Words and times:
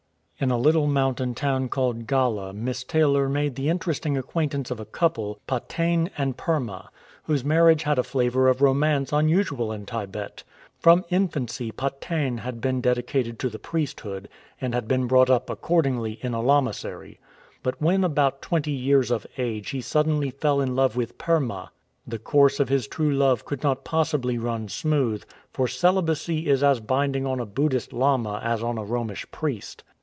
In 0.41 0.49
a 0.49 0.57
little 0.57 0.87
mountain 0.87 1.35
town 1.35 1.69
called 1.69 2.07
Gala 2.07 2.51
Miss 2.51 2.83
Taylor 2.83 3.29
made 3.29 3.53
the 3.53 3.69
interesting 3.69 4.17
acquaintance 4.17 4.71
of 4.71 4.79
a 4.79 4.85
couple, 4.85 5.39
Pa 5.45 5.59
tegn 5.59 6.09
and 6.17 6.35
Per 6.35 6.59
ma, 6.59 6.87
whose 7.25 7.45
marriage 7.45 7.83
had 7.83 7.99
a 7.99 8.03
flavour 8.03 8.47
of 8.47 8.59
romance 8.59 9.13
un 9.13 9.29
usual 9.29 9.71
in 9.71 9.85
Tibet. 9.85 10.43
From 10.79 11.05
infancy 11.11 11.69
Pa 11.71 11.89
tegn 11.89 12.39
had 12.39 12.59
been 12.59 12.81
dedi 12.81 13.03
cated 13.03 13.37
to 13.37 13.49
the 13.49 13.59
priesthood, 13.59 14.27
and 14.59 14.73
had 14.73 14.87
been 14.87 15.05
brought 15.05 15.29
up 15.29 15.47
accordingly 15.47 16.17
in 16.23 16.33
a 16.33 16.41
lamasery. 16.41 17.19
But 17.61 17.79
when 17.79 18.03
about 18.03 18.41
twenty 18.41 18.71
years 18.71 19.11
of 19.11 19.27
age 19.37 19.69
he 19.69 19.81
suddenly 19.81 20.31
fell 20.31 20.59
in 20.59 20.75
love 20.75 20.95
with 20.95 21.19
Per 21.19 21.39
ma. 21.39 21.67
The 22.07 22.17
course 22.17 22.59
of 22.59 22.67
his 22.67 22.87
true 22.87 23.11
love 23.11 23.45
could 23.45 23.61
not 23.61 23.83
possibly 23.85 24.39
run 24.39 24.69
smooth, 24.69 25.23
for 25.53 25.67
celibacy 25.67 26.49
is 26.49 26.63
as 26.63 26.79
binding 26.79 27.27
on 27.27 27.39
a 27.39 27.45
Buddhist 27.45 27.93
lama 27.93 28.39
as 28.43 28.63
on 28.63 28.79
a 28.79 28.83
Romish 28.83 29.29
priest. 29.29 29.83